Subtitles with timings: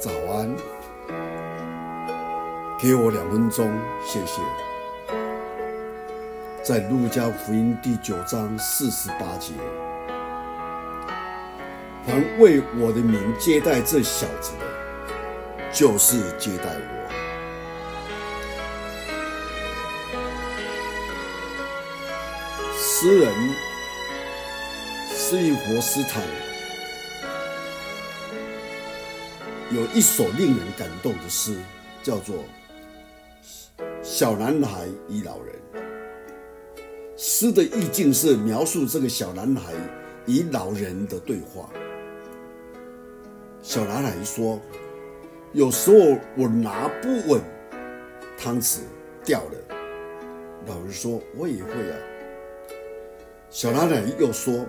[0.00, 0.54] 早安，
[2.80, 3.68] 给我两分钟，
[4.06, 4.40] 谢谢。
[6.62, 9.54] 在路加福音第九章四十八节，
[12.06, 14.66] 凡为我的名接待这小子的，
[15.72, 16.94] 就是接待我。
[22.76, 23.32] 诗人
[25.08, 26.22] 司林佛斯坦。
[29.70, 31.54] 有一首令人感动的诗，
[32.02, 32.36] 叫做
[34.02, 35.54] 《小男孩与老人》。
[37.18, 39.74] 诗的意境是描述这个小男孩
[40.24, 41.68] 与老人的对话。
[43.60, 44.58] 小男孩说
[45.52, 47.42] ：“有时候我拿不稳，
[48.38, 48.78] 汤匙
[49.22, 49.76] 掉了。”
[50.66, 51.96] 老人说：“我也会啊。”
[53.50, 54.64] 小男孩又说：“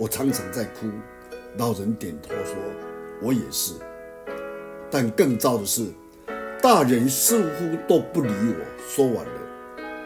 [0.00, 0.86] 我常常在哭。”
[1.58, 2.54] 老人点头说
[3.20, 3.74] ：“我也是。”
[4.92, 5.86] 但更糟的是，
[6.60, 8.54] 大人似乎都不理我。
[8.86, 9.32] 说完了，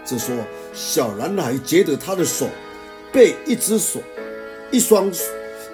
[0.05, 0.39] 这时候
[0.73, 2.47] 小男孩觉得他的手
[3.13, 4.01] 被一只手、
[4.71, 5.11] 一双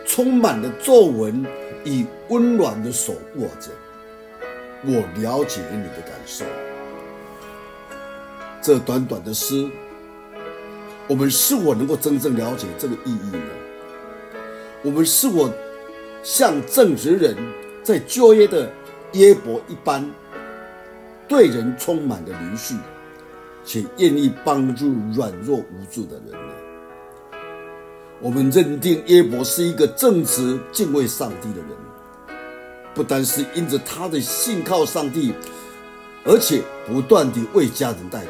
[0.07, 1.45] 充满了皱纹
[1.85, 3.71] 与温暖的手握着。
[4.85, 6.47] 我了解你的感受。
[8.63, 9.69] 这短短的诗，
[11.07, 13.45] 我们是否能够真正了解这个意义呢？
[14.83, 15.51] 我们是否
[16.23, 17.37] 像正直人
[17.85, 18.69] 在就业的
[19.13, 20.09] 约伯一般，
[21.29, 22.77] 对人充满着怜恤，
[23.65, 26.55] 且愿意帮助软弱无助的人呢？
[28.21, 31.69] 我们认定约伯是一个正直、敬畏上帝的人，
[32.95, 35.35] 不单是因着他的信靠上帝，
[36.25, 38.29] 而且不断地为家人代祷，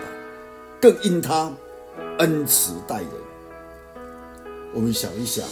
[0.81, 1.53] 更因他
[2.19, 3.09] 恩慈待人。
[4.73, 5.45] 我们想一想，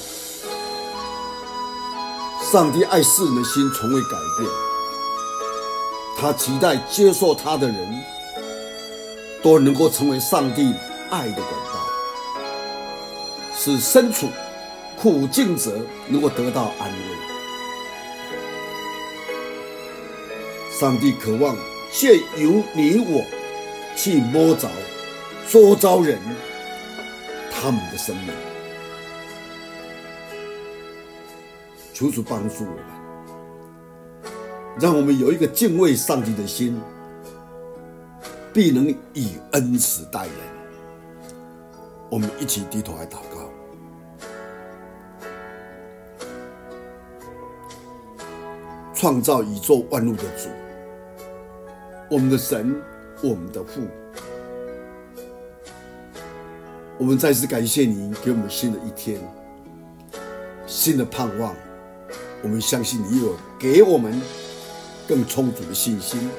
[2.41, 4.70] 上帝爱世人的心从未改变。
[6.19, 8.05] 他期待接受他的人
[9.43, 10.75] 都能够成为上帝
[11.11, 11.81] 爱的管道，
[13.57, 14.29] 使身处
[15.01, 15.79] 苦境者
[16.09, 16.99] 能够得到安慰。
[20.79, 21.57] 上帝渴望
[21.91, 23.25] 借由你我
[23.97, 24.69] 去摸着
[25.49, 26.19] 周遭人
[27.51, 28.29] 他们的生命，
[31.95, 33.00] 求主帮助我们。
[34.81, 36.81] 让我们有一个敬畏上帝的心，
[38.51, 40.35] 必能以恩慈待人。
[42.09, 43.51] 我们一起低头来祷告。
[48.95, 50.49] 创造宇宙万物的主，
[52.11, 52.75] 我们的神，
[53.23, 53.83] 我们的父，
[56.97, 59.21] 我们再次感谢您给我们新的一天，
[60.67, 61.55] 新的盼望。
[62.43, 64.19] 我们相信你有给我们。
[65.11, 66.31] 更充足的信心，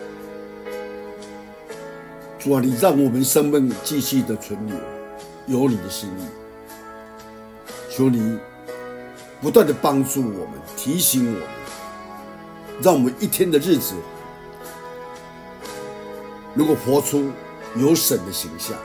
[2.39, 4.77] 主啊，你让我们生命继续的存留，
[5.45, 6.23] 有你的心意。
[7.89, 8.39] 求你
[9.41, 11.41] 不断的帮助我们，提醒我们，
[12.81, 13.93] 让我们一天的日子
[16.53, 17.29] 能够活出
[17.75, 18.77] 有神的形象，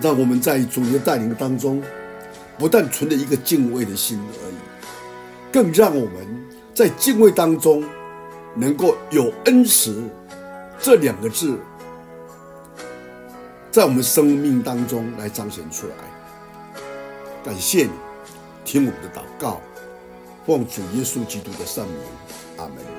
[0.00, 1.80] 让我们在主的带领当中，
[2.58, 4.73] 不但存着一个敬畏的心而已。
[5.54, 6.26] 更让我们
[6.74, 7.84] 在敬畏当中，
[8.56, 10.02] 能够有恩慈
[10.80, 11.56] 这两个字，
[13.70, 15.94] 在我们生命当中来彰显出来。
[17.44, 17.90] 感谢你，
[18.64, 19.60] 听我们的祷告，
[20.44, 21.96] 奉主耶稣基督的圣名，
[22.56, 22.93] 阿门。